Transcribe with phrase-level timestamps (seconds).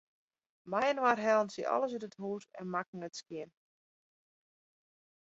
[0.73, 3.49] Mei-inoar hellen se alles út it hús en makken it skjin.